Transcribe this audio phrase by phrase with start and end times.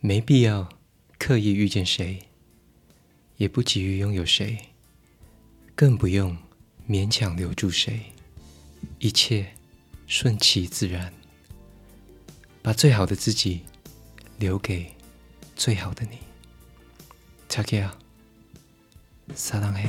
[0.00, 0.68] 没必要
[1.18, 2.20] 刻意遇见谁，
[3.36, 4.56] 也不急于拥有谁，
[5.74, 6.36] 更不用
[6.88, 8.00] 勉强留住谁，
[9.00, 9.54] 一切
[10.06, 11.12] 顺其自然，
[12.62, 13.62] 把最好的自己
[14.38, 14.86] 留给
[15.56, 16.18] 最好的你。
[17.48, 17.90] 再见，
[19.34, 19.88] 撒浪嘿。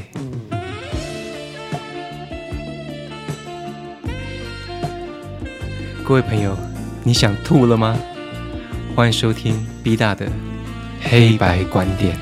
[6.04, 6.58] 各位朋友，
[7.06, 7.96] 你想吐了吗？
[9.00, 10.30] 欢迎收听 B 大的
[11.00, 12.20] 黑白观点。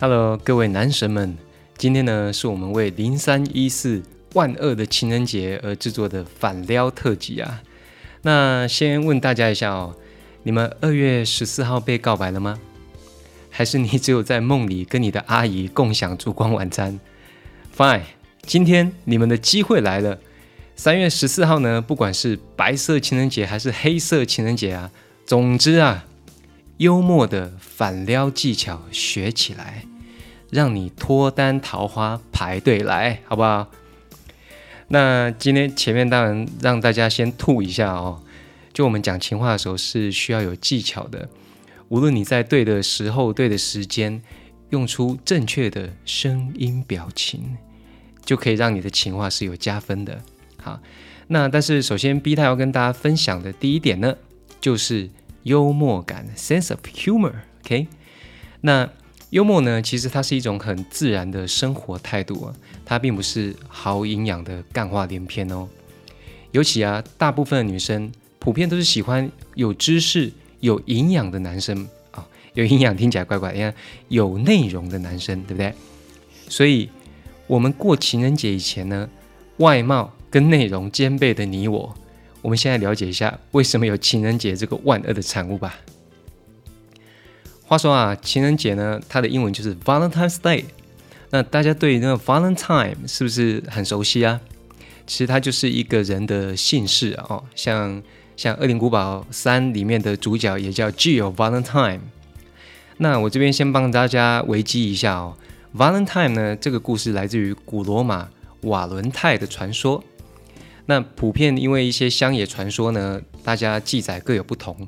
[0.00, 1.38] Hello，各位男神们，
[1.78, 4.02] 今天呢是我们为零三一四
[4.34, 7.62] 万恶的情人节而制作的反撩特辑啊。
[8.22, 9.94] 那先问大家一下哦。
[10.42, 12.58] 你们二月十四号被告白了吗？
[13.56, 17.00] 还是你只有在梦里跟你的阿姨共享烛光晚餐
[17.74, 18.02] ？Fine，
[18.42, 20.18] 今天你们的机会来了。
[20.74, 24.90] 三月十四号呢，不管是白色情人节还是黑色情人节啊，
[25.24, 26.04] 总之啊，
[26.76, 29.86] 幽默的反撩技巧学起来，
[30.50, 33.68] 让你脱单桃花排队来，好不好？
[34.88, 38.20] 那今天前面当然让大家先吐一下哦。
[38.74, 41.26] 就我们讲情话的时候是需要有技巧的，
[41.88, 44.20] 无论你在对的时候、对的时间，
[44.70, 47.56] 用出正确的声音表情，
[48.24, 50.20] 就可以让你的情话是有加分的。
[50.60, 50.80] 好，
[51.28, 54.16] 那但是首先 B 太要跟大家分享的第一点呢，
[54.60, 55.08] 就是
[55.44, 57.32] 幽默感 （sense of humor）。
[57.64, 57.86] OK，
[58.62, 58.88] 那
[59.30, 65.68] 幽默呢，其实它是一种很自然的生活态度啊，它并不是毫无营养的干话连篇哦。
[66.50, 68.10] 尤其啊，大部分的女生。
[68.38, 73.74] 普遍都是喜欢有知识、有营养的男生啊，有营养听起来怪怪，你看
[74.08, 75.74] 有内容的男生，对不对？
[76.48, 76.88] 所以，
[77.46, 79.08] 我们过情人节以前呢，
[79.58, 81.94] 外貌跟内容兼备的你我，
[82.42, 85.76] 我们现在了解一下为什么有情人节这个万恶的产物吧。
[87.64, 90.64] 话说啊，情人节呢，它的英文就是 Valentine's Day，
[91.30, 94.40] 那大家对那个 Valentine 是不是很熟悉啊？
[95.06, 98.02] 其实它就是一个人的姓氏哦，像。
[98.36, 102.00] 像《恶灵古堡三》里面的主角也叫 Jill Valentine。
[102.98, 105.36] 那我这边先帮大家维基一下哦。
[105.74, 108.28] Valentine 呢，这个故事来自于古罗马
[108.62, 110.04] 瓦伦泰的传说。
[110.86, 114.86] 那普遍因为一些乡野传说呢，大家记载各有不同。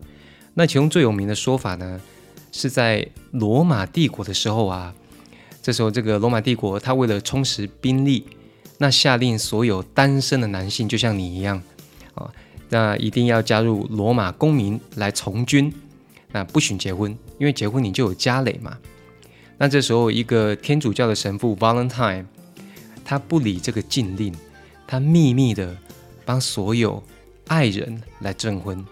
[0.54, 2.00] 那其中最有名的说法呢，
[2.52, 4.94] 是在罗马帝国的时候啊，
[5.62, 8.24] 这时候这个罗马帝国他为了充实兵力，
[8.78, 11.62] 那下令所有单身的男性，就像你一样
[12.14, 12.30] 啊。
[12.70, 15.72] 那一定要加入罗马公民来从军，
[16.32, 18.76] 那不许结婚，因为结婚你就有家累嘛。
[19.56, 22.26] 那这时候一个天主教的神父 Valentine，
[23.04, 24.34] 他不理这个禁令，
[24.86, 25.74] 他秘密的
[26.26, 27.02] 帮所有
[27.46, 28.84] 爱人来证婚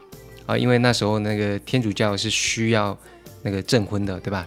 [0.46, 2.96] 啊，因为那时候那个天主教是需要
[3.42, 4.46] 那个证婚的，对吧？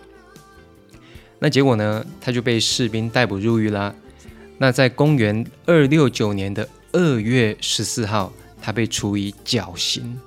[1.37, 3.93] 那结果呢，他就被士兵逮捕入狱啦。
[4.57, 8.33] 那在公元二六九年的二月十四号。
[8.61, 10.19] 他被处以绞刑。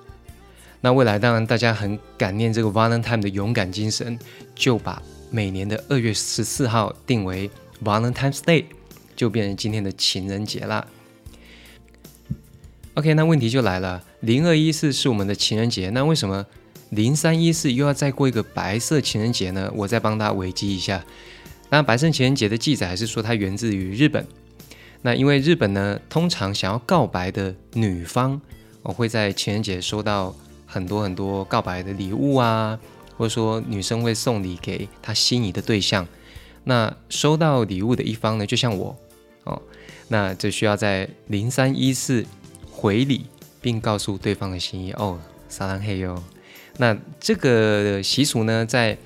[0.80, 4.18] 那未来当然大家很感念这个 Valentine 的勇敢精神，
[4.54, 5.00] 就把
[5.30, 7.48] 每年的二月十四号定为
[7.84, 8.64] Valentine's Day，
[9.14, 10.86] 就变成今天的情人节啦。
[12.94, 16.44] OK，那问题就来了，零二一四是我们的情人节，那为什么
[16.90, 19.72] 零三一四又要再过一个白色情人节呢？
[19.76, 21.04] 我再帮大家维基一下。
[21.70, 24.26] 那白色情人节的记载是说它源自于日本。
[25.04, 28.40] 那因为日本呢，通常想要告白的女方，
[28.82, 30.32] 我会在情人节收到
[30.64, 32.78] 很多很多告白的礼物啊，
[33.16, 36.06] 或者说女生会送礼给她心仪的对象。
[36.62, 38.96] 那收到礼物的一方呢，就像我
[39.42, 39.60] 哦，
[40.06, 42.24] 那这需要在零三一四
[42.70, 43.26] 回礼，
[43.60, 46.22] 并告诉对方的心意哦，撒浪嘿哟。
[46.76, 48.96] 那这个习俗呢，在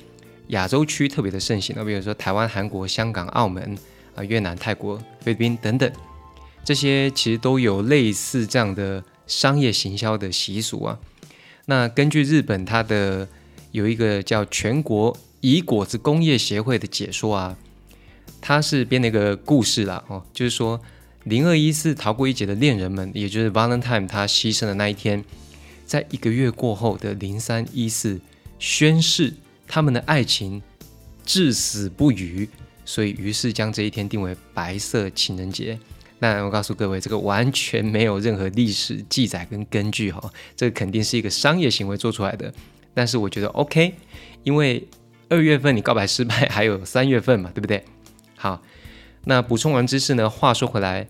[0.48, 3.78] 亚洲区特别的盛行，那比如说台湾、韩国、香港、澳门。
[4.16, 5.90] 啊，越南、泰国、菲律宾等等，
[6.64, 10.98] 这些其实都有类似这样的商业行销的习俗啊。
[11.66, 13.28] 那根据日本它的
[13.70, 17.56] 有一个叫全国乙果子工业协会的解说啊，
[18.40, 20.80] 他是编了一个故事啦哦，就是说
[21.24, 25.24] 零二一四逃过一劫的恋人们，也就是 Valentine 他牺牲的那一天，
[25.84, 28.20] 在一个月过后的零三一四
[28.58, 29.34] 宣誓
[29.66, 30.62] 他们的爱情
[31.24, 32.48] 至死不渝。
[32.86, 35.78] 所以，于是将这一天定为白色情人节。
[36.18, 42.50] 那我告诉各位，这个完全没有任何历史记载跟根据哈，这个肯定是一个商业行为做出来的。
[42.94, 43.92] 但是我觉得 OK，
[44.42, 44.88] 因为
[45.28, 47.84] 二月份你告白失败，还有三月份嘛，对不对？
[48.34, 48.62] 好，
[49.24, 50.30] 那补充完知识呢？
[50.30, 51.06] 话说回来，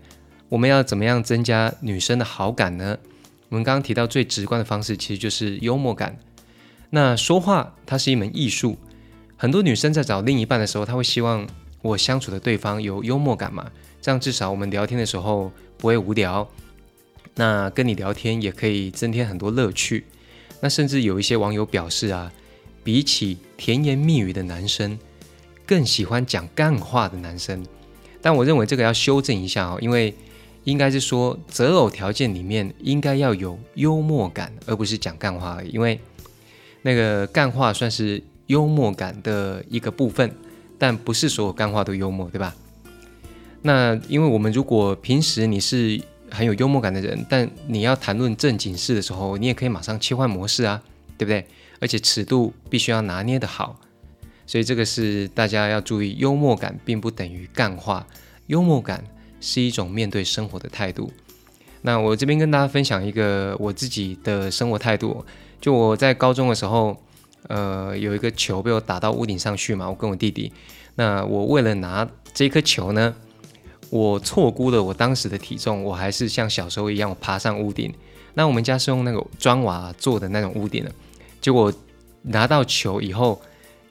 [0.49, 2.97] 我们要怎么样增加女生的好感呢？
[3.47, 6.17] 我们刚刚提到最直观的方式，其实就是幽默感。
[6.89, 8.77] 那说话它是一门艺术，
[9.37, 11.47] 很多女生在找另一半的时候，她会希望
[11.81, 13.71] 我相处的对方有幽默感嘛，
[14.01, 16.47] 这样至少我们聊天的时候不会无聊。
[17.35, 20.05] 那跟你聊天也可以增添很多乐趣。
[20.59, 22.31] 那甚至有一些网友表示啊，
[22.83, 24.97] 比起甜言蜜语的男生，
[25.65, 27.63] 更喜欢讲干话的男生。
[28.21, 30.13] 但我认为这个要修正一下哦，因为
[30.63, 35.69] 应该是说择偶条件里面应该要有幽默感，而不是讲干话而已。
[35.69, 35.99] 因为
[36.81, 40.35] 那个干话算是幽默感的一个部分，
[40.77, 42.55] 但不是所有干话都幽默，对吧？
[43.61, 46.01] 那因为我们如果平时你是。
[46.29, 50.83] 很有幽默感的人，但你要谈论正经事的时候，你也可以马上切换模式啊，
[51.17, 51.47] 对不对？
[51.79, 53.79] 而且尺度必须要拿捏的好，
[54.45, 56.17] 所以这个是大家要注意。
[56.17, 58.05] 幽默感并不等于干话，
[58.47, 59.05] 幽默感
[59.39, 61.09] 是一种面对生活的态度。
[61.81, 65.23] 那我这边跟大家分享一个我自己的生活态度，
[65.61, 67.01] 就我在高中的时候，
[67.47, 70.51] 呃，有一个球被我打到屋顶上去嘛，我跟我弟弟，
[70.95, 73.15] 那我为了拿这颗球呢。
[73.89, 77.93] 我错估了我当时的体重，我还是像小时候一样爬上屋顶。
[78.33, 80.91] 那我们家是用那个砖瓦做的那种屋顶的，
[81.39, 81.71] 结果
[82.23, 83.41] 拿到球以后，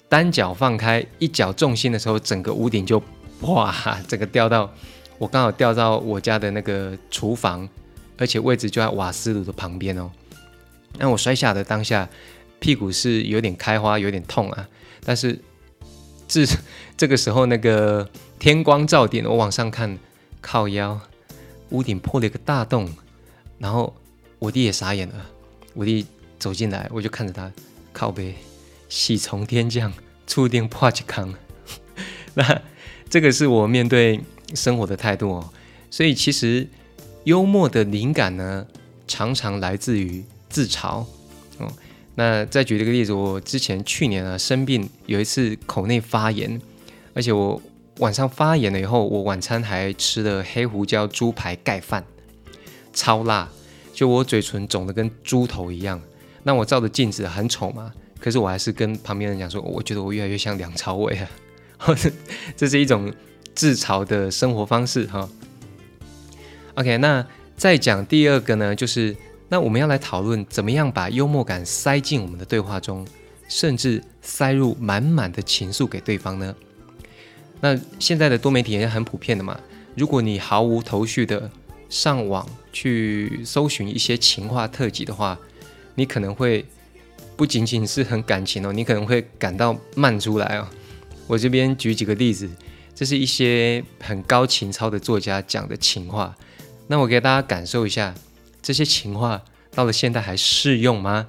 [0.07, 3.03] 单脚放开，一脚重心的时候，整个屋顶就
[3.41, 3.75] 哇，
[4.07, 4.71] 整个掉到
[5.17, 7.67] 我刚好掉到我家的那个厨房，
[8.19, 10.11] 而且位置就在瓦斯炉的旁边哦。
[10.99, 12.07] 那我摔下的当下，
[12.59, 14.69] 屁股是有点开花，有点痛啊。
[15.05, 15.41] 但是
[16.29, 16.47] 至
[16.97, 18.09] 这个时候那个。
[18.39, 19.99] 天光照点，我往上看，
[20.43, 21.01] 靠腰，
[21.71, 22.87] 屋顶破了一个大洞，
[23.59, 23.97] 然后
[24.39, 25.15] 我弟也傻眼了。
[25.73, 26.07] 我弟
[26.39, 27.51] 走进来，我就看着他，
[27.95, 28.35] 靠背，
[28.91, 29.91] 喜从天降，
[30.27, 31.35] 注定破一坑。
[32.35, 32.63] 那
[33.09, 34.21] 这个是我面对
[34.55, 35.51] 生活的态度哦。
[35.91, 36.69] 所以其实
[37.25, 38.67] 幽默的灵感呢，
[39.09, 41.07] 常常来自于自嘲。
[41.57, 41.73] 哦，
[42.17, 46.61] 那再举一个例子，我之前去年啊生病，有一次口内发炎，
[47.15, 47.63] 而且我。
[48.01, 52.05] 晚上发炎了以后，我晚餐还吃了黑胡椒猪排盖饭，
[52.93, 53.49] 超辣，
[53.95, 55.99] 就我嘴唇肿得跟猪头一样。
[56.43, 57.91] 那我照着镜子很丑嘛，
[58.21, 61.97] 可是我还是跟旁边人讲说，我觉得我越来越像梁朝伟了。
[62.55, 63.11] 这是一种
[63.55, 65.27] 自嘲的生活方式哈。
[66.75, 67.27] OK，那
[67.57, 69.17] 再讲第二个呢，就是
[69.49, 73.07] 那我们要来讨论怎么样把幽默感塞进我们的对话中，
[73.49, 76.55] 甚至塞入满满的情愫给对方呢？
[77.61, 79.59] 那现在的多媒体也很普遍的嘛。
[79.95, 81.51] 如果你毫无头绪的
[81.89, 85.39] 上网去搜寻一些情话特辑的话，
[85.95, 86.67] 你可能会
[87.37, 90.67] 不仅仅是很感情哦，你可能会感到慢出来哦。
[91.27, 92.51] 我这边举几个例子，
[92.95, 96.37] 这是一些很高情操的作家讲的情话。
[96.89, 98.15] 那我给大家感受一下，
[98.67, 101.29] 这些情话到了现代还适用吗？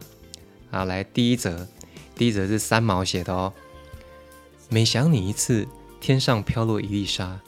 [0.72, 1.68] 好，来第一则，
[2.16, 3.54] 第一则是三毛写的哦。
[4.70, 5.68] 每想你一次。
[6.00, 7.40] 天上飘落一粒沙，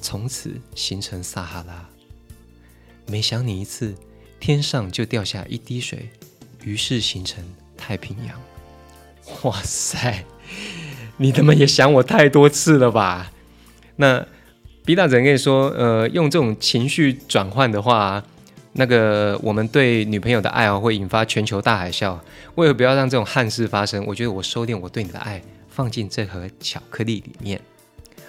[0.00, 1.88] 从此形成撒哈拉。
[3.06, 3.94] 每想你一次，
[4.40, 6.08] 天上就掉下一滴水，
[6.64, 7.44] 于是形成
[7.76, 8.40] 太平洋。
[9.42, 10.24] 哇塞，
[11.18, 13.32] 你他妈也想我太多次了吧？
[13.96, 14.26] 那
[14.84, 18.24] B 大人跟你说，呃，用这种情绪转换的话，
[18.78, 22.18] 那个我们对女朋友的爱啊，会引发全球大海啸。
[22.56, 27.58] 为了不要让这种憾事发生，我觉得我收敛我对你的爱，放进这盒巧克力里面。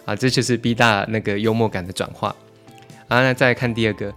[0.06, 2.34] 啊，这就是 B 大那个幽默感的转化。
[3.10, 4.14] 啊，那再看第二个，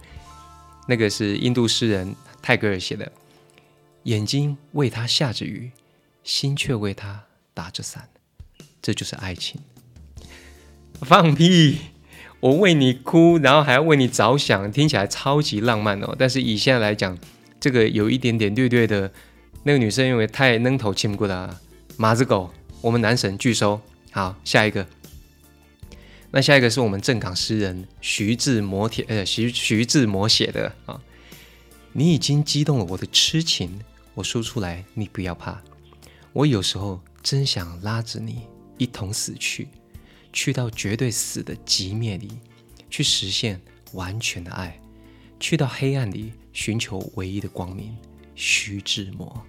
[0.87, 3.11] 那个是印度诗人泰戈尔写的
[4.03, 5.71] ：“眼睛为他下着雨，
[6.23, 8.07] 心却为他打着伞，
[8.81, 9.59] 这就是爱情。”
[11.03, 11.90] 放屁！
[12.41, 16.15] 我为你哭，然后还要为你着想，听起来超级浪漫哦。
[16.17, 17.17] 但是以现在来讲，
[17.59, 19.11] 这个有一点点略略的，
[19.63, 21.59] 那个女生因为太扔头亲过了。
[21.97, 23.79] 马子狗，我们男神拒收。
[24.09, 24.87] 好，下一个。
[26.31, 30.99] 那下一个是我们正港诗人徐志摩写，呃，徐徐志摩写的啊。
[31.93, 33.79] 你已经激动了我的痴情，
[34.15, 35.61] 我说出来你不要怕。
[36.33, 38.43] 我有时候真想拉着你
[38.77, 39.67] 一同死去，
[40.33, 42.29] 去到绝对死的极灭里，
[42.89, 43.59] 去实现
[43.93, 44.79] 完全的爱，
[45.39, 47.95] 去到黑暗里寻求唯一的光明。
[48.35, 49.45] 徐志摩，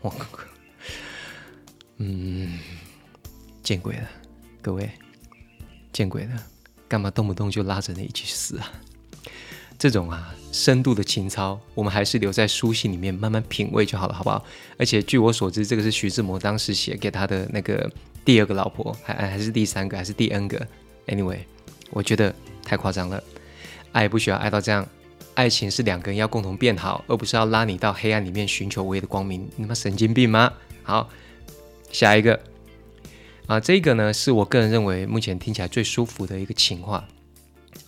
[0.00, 0.14] 我，
[1.96, 2.58] 嗯，
[3.62, 4.08] 见鬼了，
[4.62, 4.90] 各位。
[5.90, 6.46] 见鬼了！
[6.86, 8.70] 干嘛动不动就拉着你一起死啊？
[9.76, 14.44] 这种啊深度的情操，我们还是留在书信里面慢慢品味就好了，好不好？
[14.78, 17.90] 而且据我所知，这个是徐志摩当时写给他的那个
[18.28, 20.68] 第二个老婆，还还是第三个，还是第 N 个
[21.06, 21.38] ？Anyway，
[21.88, 23.24] 我觉得太夸张了。
[23.92, 24.86] 爱不需要爱到这样，
[25.32, 29.48] 爱情是两个人要共同变好，而不是要拉你到黑暗里面寻求唯一的光明。
[29.56, 30.52] 你妈神经病吗？
[30.82, 31.08] 好，
[31.90, 32.38] 下一个
[33.46, 37.08] 啊，这个呢是我个人认为目前听起来最舒服的一个情话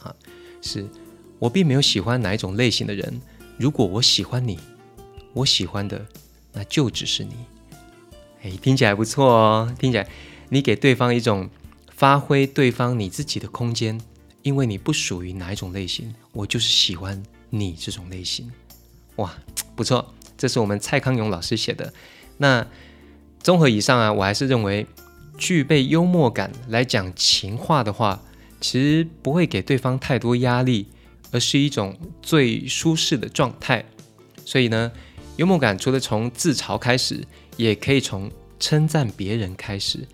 [0.03, 0.17] 啊，
[0.63, 0.89] 是
[1.39, 3.21] 我并没有喜欢哪一种类型的人。
[3.59, 4.59] 如果我喜欢你，
[5.35, 6.07] 我喜欢的
[6.55, 7.35] 那就只是你。
[8.43, 10.09] 哎，听起来不错哦，听起来
[10.51, 11.49] 你给对方一种
[11.97, 13.99] 发挥对方你自己的空间。
[14.43, 18.51] 因为你不属于哪一种类型，我就是喜欢你这种类型。
[19.17, 19.35] 哇，
[19.77, 21.93] 不错，这是我们蔡康永老师写的。
[22.39, 22.67] 那
[23.43, 24.87] 综合以上啊，我还是认为
[25.37, 28.19] 具备幽默感来讲情话的话，
[28.63, 30.87] 其实不会给对方太多压力，
[31.33, 33.85] 而是一种最舒适的状态。
[34.47, 34.91] 所以呢，
[35.37, 37.23] 幽默感除了从自嘲开始，
[37.59, 40.09] 也可以从称赞别人开始。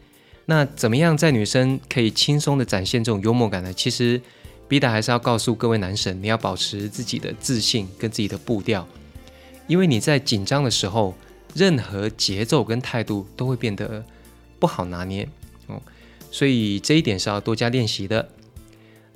[0.48, 3.72] 那怎么样在女生可以轻松的展现这种幽默感呢？
[3.72, 4.20] 其实
[4.68, 8.86] ，B 达还是要告诉各位男神，你要保持自己的自信跟自己的步调，
[9.66, 11.14] 因为你在紧张的时候，
[11.52, 14.04] 任何节奏跟态度都会变得
[14.60, 15.28] 不好拿捏
[15.66, 15.82] 哦，
[16.30, 18.28] 所以这一点是要多加练习的。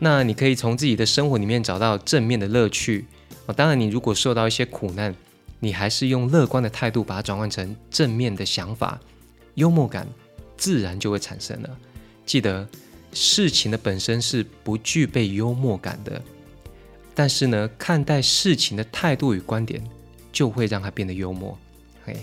[0.00, 3.04] 那你可以从自己的生活里面找到正面的乐趣
[3.46, 3.54] 哦。
[3.54, 5.14] 当然，你如果受到一些苦难，
[5.60, 8.98] 你还是用乐观的态度把它转换成正面的想法，
[9.54, 10.08] 幽默感。
[10.60, 11.78] 自然就会产生了。
[12.26, 12.68] 记得，
[13.14, 16.22] 事情的本身是不具备幽默感的，
[17.14, 19.82] 但是呢，看待事情的态度与观点
[20.30, 21.58] 就会让它变得幽默。
[22.02, 22.18] OK，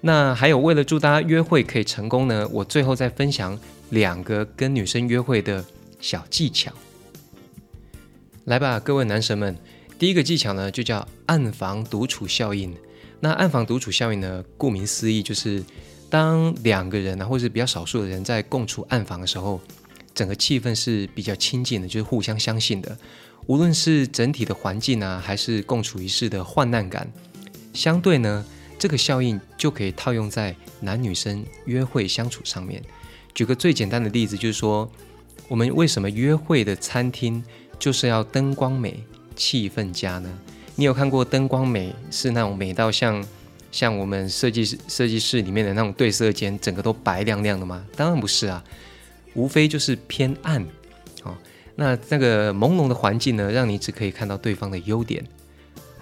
[0.00, 3.56] 那还有，为了祝大家约会可以成功呢，我最后再分享
[3.90, 5.62] 两个跟女生约会的
[6.00, 6.72] 小技巧。
[8.46, 9.54] 来吧，各位男神们，
[9.98, 12.74] 第一个技巧呢，就叫暗房独处效应。
[13.20, 15.62] 那暗房独处效应呢，顾名思义就是。
[16.08, 19.60] 当两个人啊，或者是比较少数的人在共处暗房的时候，
[20.14, 22.96] 整个气氛是比较亲近的，就是互相相信的。
[23.46, 27.10] 无论是整体的环境啊，还是共处一室的患难感，
[27.72, 28.44] 相对呢，
[28.78, 32.82] 这个效应就可以套用在男女生约会相处上面。
[33.34, 34.90] 举个最简单的例子，就是说，
[35.48, 37.44] 我们为什么约会的餐厅
[37.78, 40.38] 就是要灯光美、气氛佳呢？
[40.74, 43.24] 你有看过灯光美是那种美到像？
[43.76, 47.84] 像我们设计师设计室里面的那种对色间，整个都白亮亮的吗？
[47.94, 48.64] 当然不是啊，
[49.34, 50.66] 无非就是偏暗。
[51.24, 51.36] 哦，
[51.74, 55.22] 那那个朦胧的环境呢，让你只可以看到对方的优点；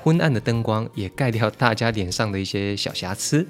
[0.01, 3.45] 昏暗的灯光也盖掉大家脸上的一些小瑕疵。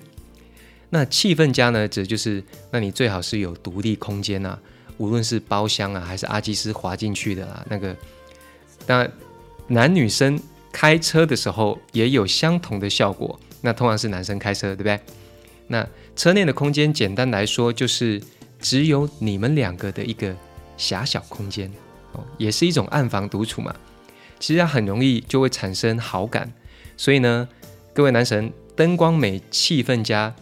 [0.88, 4.58] 那气氛佳呢，指的就是，那你最好是有独立空间呐，
[4.96, 7.94] 无论是包厢啊，还是阿基斯滑进去的啊，那个，
[8.86, 9.06] 那
[9.66, 10.40] 男女生
[10.72, 13.38] 开车的时候也有相同的效果。
[13.64, 15.00] 那通常是男生开车，对不对？
[15.68, 18.23] 那车内的空间，简单来说就是
[18.61, 20.37] 只有你们两个的一个
[20.76, 21.73] 狭小空间
[22.12, 23.75] 哦，也是一种暗房独处嘛。
[24.38, 26.52] 其实它很容易就会产生好感，
[26.99, 27.49] 所以呢，
[27.94, 30.35] 各位男神，灯光美、气氛佳，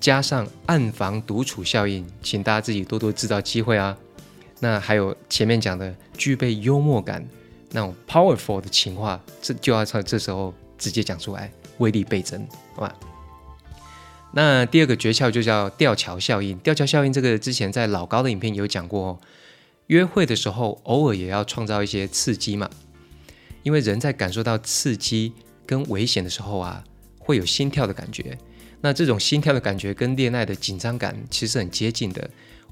[0.00, 3.96] 加上暗房独处效应，请大家自己多多制造机会啊。
[4.58, 7.24] 那还有前面讲的具备幽默感
[7.70, 11.52] 那种 powerful 的情话，这就要在这时候直接讲出来。
[11.78, 12.94] 威力倍增，好吧？
[14.32, 16.58] 那第二个诀窍就叫吊桥效应。
[16.58, 19.20] 吊桥效应这个之前在老高的影片有讲过哦。
[19.86, 22.68] 约会的时候，偶尔也要创造一些刺激嘛。
[23.62, 25.32] 因为人在感受到刺激
[25.64, 26.82] 跟危险的时候啊，
[27.18, 28.36] 会有心跳的感觉。
[28.80, 32.28] 那这种心跳的感觉跟恋爱的紧张感其实很接近的。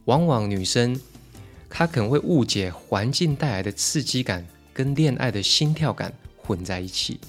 [0.07, 1.01] 往往女生
[1.71, 4.45] 她可能会误解环境带来的刺激感
[4.75, 7.21] 跟恋爱的心跳感混在一起。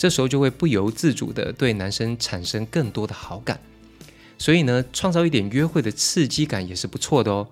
[0.00, 3.60] 这时候就会不由自主的对男生产生更多的好感，
[4.38, 7.46] 所以呢，创造一点约会的刺激感也是不错的哦。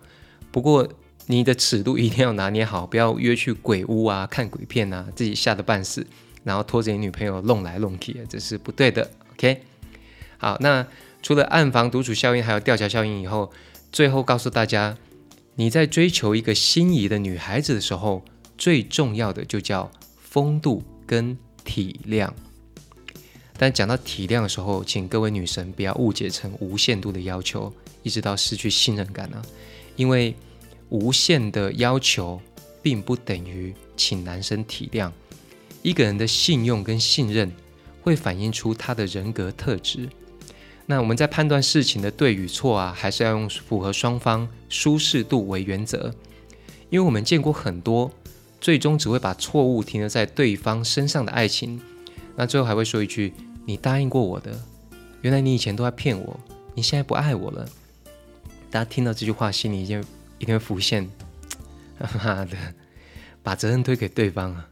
[0.50, 0.88] 不过
[1.26, 6.06] 你的尺度一定要拿捏好，不要约去鬼屋啊、看鬼片啊，自己吓得半死，
[6.42, 9.10] 然后拖着你女朋友弄来弄去，这是不对的。
[9.34, 9.60] OK，
[10.38, 10.86] 好，那
[11.22, 13.52] 除了暗房独处效应，还有吊桥效应以后，
[13.92, 14.96] 最后告诉大家，
[15.56, 18.24] 你在追求一个心仪的女孩子的时候，
[18.56, 21.36] 最重要的就叫风度跟。
[21.68, 22.30] 体谅，
[23.58, 27.70] 但讲到体谅的时候，请各位女神不要误解成无限度的要求，
[28.02, 29.42] 一直到失去信任感呢？
[29.94, 30.34] 因为
[30.88, 32.40] 无限的要求
[32.80, 35.12] 并不等于请男生体谅。
[35.82, 37.52] 一个人的信用跟信任
[38.00, 40.08] 会反映出他的人格特质。
[40.86, 46.14] 那我们在判断事情的对与错啊，还是要用符合双方舒适度为原则。
[46.88, 48.10] 因为我们见过很多。
[48.60, 51.80] 最终只会把错误停留在对方身上的爱情，
[52.36, 53.32] 那最后还会说一句
[53.64, 54.52] ：“你答应过我的，
[55.22, 56.40] 原来你以前都在骗我，
[56.74, 57.68] 你现在不爱我了。”
[58.70, 60.04] 大家听到这句话，心里一定
[60.38, 61.08] 一定会浮现，
[61.98, 62.56] 妈的，
[63.42, 64.68] 把责任推给对方啊，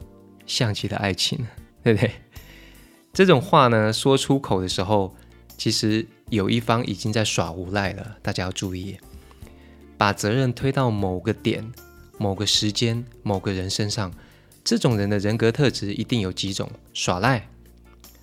[0.47, 1.47] 像极了爱情，
[1.83, 2.11] 对不对？
[3.13, 5.17] 这种话呢，说出口的时候，
[5.57, 8.99] 其实有一方已经在耍无赖了，大家要注意，
[9.97, 11.73] 把责任推到某个点、
[12.19, 14.13] 某个时间、某个人身上，
[14.65, 17.49] 这种人的人格特质一定有几种：耍赖，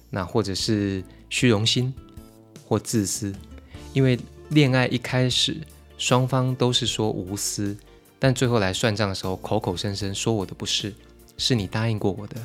[0.09, 1.93] 那或者是虚荣心
[2.65, 3.33] 或自私，
[3.93, 4.19] 因为。
[4.49, 5.57] 恋爱一开始，
[5.97, 7.75] 双方都是说无私，
[8.19, 10.93] 但最后来算账的时候，口口声声说我的不是，
[11.37, 12.35] 是你答应过我的。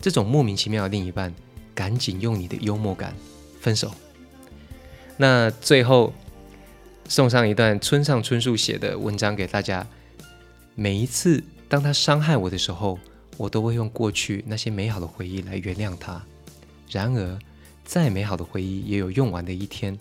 [0.00, 1.32] 这种莫名其妙的另一半，
[1.76, 3.14] 赶紧用你的幽默感
[3.60, 3.92] 分手。
[5.16, 6.12] 那最后
[7.06, 9.86] 送上一段村上春树写的文章给大家。
[10.80, 13.00] 每一次当他伤害我的时候，
[13.36, 16.24] 我都会用过去那些美好的回忆来原谅他。
[16.88, 17.36] 然而，
[17.84, 19.98] 再美好的回忆也有用完的一天。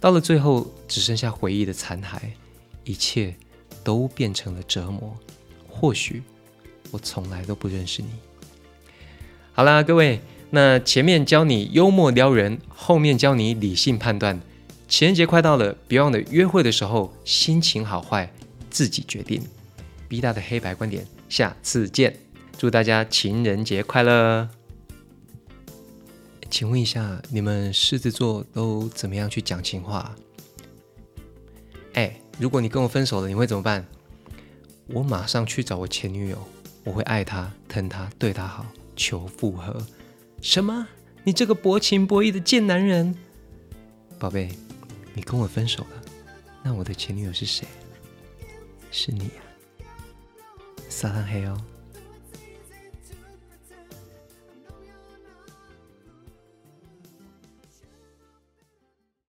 [0.00, 2.18] 到了最后，只剩下回忆的残骸，
[2.82, 3.32] 一切
[3.84, 5.16] 都变成了折磨。
[5.68, 6.20] 或许
[6.90, 8.08] 我从来都不认识你。
[9.52, 10.20] 好啦，各位，
[10.50, 14.40] 那前面教你幽默撩人，后面教你理性判断。
[14.88, 18.32] 情人节快到了，别忘了约会的时候心情好坏
[18.68, 19.40] 自己决定。
[20.08, 22.18] B 大的黑白观点，下次见。
[22.56, 24.48] 祝大家情人节快乐！
[26.50, 30.16] 请问一下，你们狮子座都怎么样去讲情话？
[31.92, 33.86] 哎，如果你跟我分手了，你会怎么办？
[34.86, 36.38] 我马上去找我前女友，
[36.84, 38.64] 我会爱她、疼她、对她好，
[38.96, 39.76] 求复合。
[40.40, 40.88] 什么？
[41.22, 43.14] 你这个薄情薄义的贱男人！
[44.18, 44.48] 宝贝，
[45.12, 46.02] 你跟我分手了，
[46.62, 47.68] 那我的前女友是谁？
[48.90, 49.44] 是你啊，
[51.00, 51.77] 撒旦黑哦。